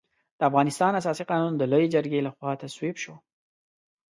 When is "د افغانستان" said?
0.37-0.91